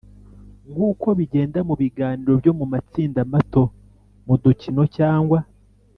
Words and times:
nk 0.71 0.79
uko 0.89 1.07
bigenda 1.19 1.59
mu 1.67 1.73
biganiro 1.81 2.31
byo 2.41 2.51
mu 2.59 2.65
matsinda 2.71 3.19
mato 3.31 3.63
mu 4.25 4.35
dukino 4.43 4.83
cyangwa 4.97 5.39